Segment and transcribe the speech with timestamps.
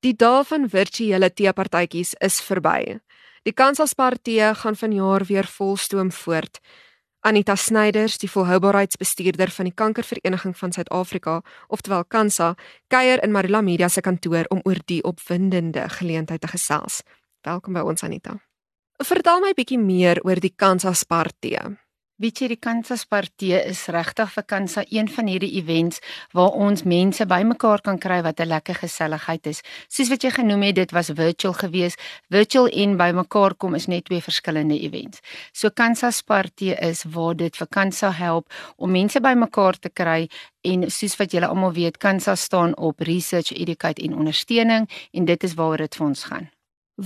[0.00, 2.96] Die dae van virtuele teepartytjies is verby.
[3.44, 6.60] Die Kansaspartye gaan vanjaar weer volstoom voort.
[7.20, 12.54] Anita Snyders, die volhoubaarheidsbestuurder van die Kankervereniging van Suid-Afrika, oftewel Kansa,
[12.88, 17.02] kuier in Marula Media se kantoor om oor die opwindende geleentheid te gesels.
[17.44, 18.38] Welkom by ons Anita.
[19.04, 21.76] Vertel my bietjie meer oor die Kansaspartye.
[22.20, 26.02] Weet jy die Kansas Party is regtig vir Kansa een van hierdie events
[26.36, 29.62] waar ons mense bymekaar kan kry wat 'n lekker geselligheid is.
[29.88, 31.96] Soos wat jy genoem het, dit was virtual geweest.
[32.28, 35.20] Virtual en bymekaar kom is net twee verskillende events.
[35.52, 40.28] So Kansas Party is waar dit vir Kansa help om mense bymekaar te kry
[40.60, 45.42] en soos wat julle almal weet, Kansa staan op research, educate en ondersteuning en dit
[45.42, 46.50] is waaroor dit vir ons gaan.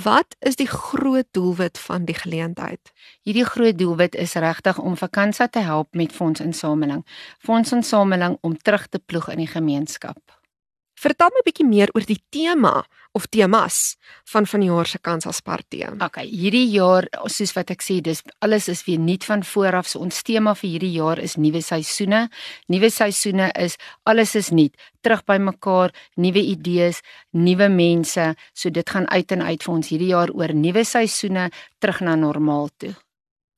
[0.03, 2.93] Wat is die groot doelwit van die geleentheid?
[3.23, 7.05] Hierdie groot doelwit is regtig om vakansie te help met fondsinsameling.
[7.39, 10.19] Fondsinsameling om terug te ploeg in die gemeenskap.
[11.05, 13.97] Vertel my 'n bietjie meer oor die tema of temas
[14.33, 15.91] van vanjaar se Kansaspartye.
[16.01, 19.87] Okay, hierdie jaar soos wat ek sê, dis alles is weer nuut van vooraf.
[19.87, 22.31] So ons tema vir hierdie jaar is nuwe seisoene.
[22.69, 27.03] Nuwe seisoene is alles is nuut, terug by mekaar, nuwe idees,
[27.33, 28.35] nuwe mense.
[28.55, 32.15] So dit gaan uit en uit vir ons hierdie jaar oor nuwe seisoene terug na
[32.15, 32.95] normaal toe.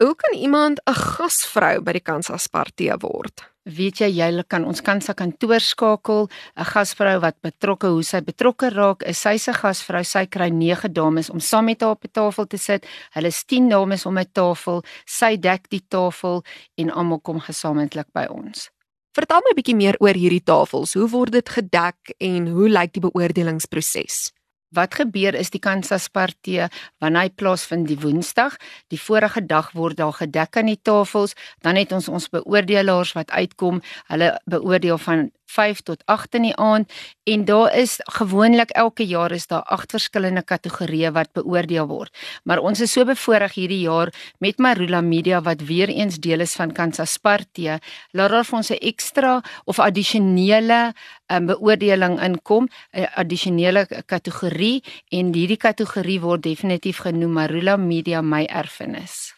[0.02, 3.55] Hoe kan iemand 'n gasvrou by die Kansaspartye word?
[3.66, 8.20] Weet jy jy kan ons kan sa kantoor skakel 'n gasvrou wat betrokke hoe sy
[8.20, 12.02] betrokke raak is sy se gasvrou sy kry 9 dames om saam met haar op
[12.02, 16.44] die tafel te sit hulle is 10 dames om 'n tafel sy dek die tafel
[16.76, 18.70] en almal kom gesamentlik by ons.
[19.12, 22.92] Vertel my 'n bietjie meer oor hierdie tafels hoe word dit gedek en hoe lyk
[22.92, 24.32] die beoordelingsproses
[24.74, 26.66] Wat gebeur is die Kansaspartye
[26.98, 28.56] wanneer hy plaasvind die Woensdag,
[28.90, 33.30] die vorige dag word daar gedek aan die tafels, dan het ons ons beoordelaars wat
[33.30, 36.92] uitkom, hulle beoordeel van 5 tot 8 in die aand
[37.24, 42.12] en daar is gewoonlik elke jaar is daar agt verskillende kategorieë wat beoordeel word.
[42.44, 46.54] Maar ons is so bevoorreg hierdie jaar met Marula Media wat weer eens deel is
[46.54, 47.78] van Kansaspartye,
[48.12, 50.94] laat daar vir ons 'n ekstra of addisionele
[51.32, 58.44] um, beoordeling inkom, 'n addisionele kategorie en hierdie kategorie word definitief genoem Marula Media my
[58.44, 59.34] erfenis.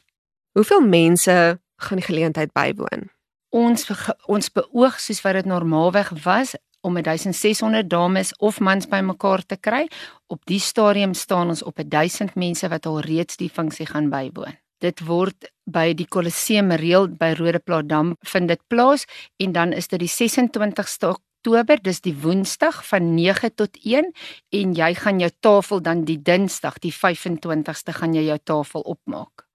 [0.52, 3.17] Hoeveel mense gaan die geleentheid bywoon?
[3.50, 3.86] Ons
[4.26, 9.88] ons beoog soos wat dit normaalweg was om 1600 dames of mans bymekaar te kry.
[10.26, 14.56] Op die stadium staan ons op 1000 mense wat al reeds die funksie gaan bywoon.
[14.78, 19.08] Dit word by die Colosseum reël by Rodeplaasdam vind dit plaas
[19.42, 24.12] en dan is dit die 26ste Oktober, dis die Woensdag van 9 tot 1
[24.60, 29.47] en jy gaan jou tafel dan die Dinsdag, die 25ste gaan jy jou tafel opmaak.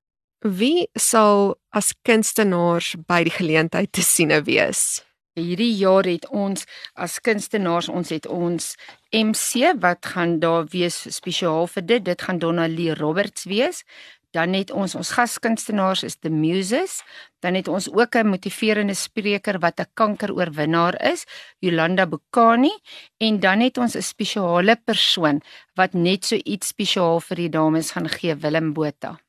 [0.44, 5.00] Wie sal as kunstenaars by die geleentheid te siene wees?
[5.40, 6.66] Hierdie jaar het ons
[7.00, 8.74] as kunstenaars, ons het ons
[9.16, 12.04] MC wat gaan daar wees spesiaal vir dit.
[12.12, 13.86] Dit gaan Donnalie Roberts wees.
[14.36, 17.00] Dan het ons ons gaskunstenaars is The Muses.
[17.40, 21.24] Dan het ons ook 'n motiverende spreker wat 'n kankeroorwinnaar is,
[21.60, 22.74] Jolanda Bukani,
[23.18, 25.42] en dan het ons 'n spesiale persoon
[25.76, 29.23] wat net so iets spesiaal vir die dames gaan gee, Willem Botha.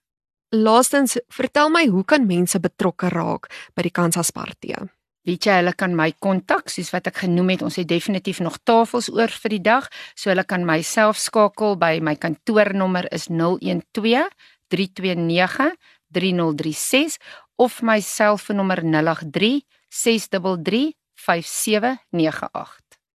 [0.55, 4.85] Laastens, vertel my hoe kan mense betrokke raak by die Kansaspartye?
[5.27, 8.61] Weet jy, hulle kan my kontak, soos wat ek genoem het, ons het definitief nog
[8.63, 14.29] tafels oor vir die dag, so hulle kan myself skakel by my kantoornommer is 012
[14.71, 15.75] 329
[16.15, 17.19] 3036
[17.59, 22.84] of my selfoonnommer 083 633 5798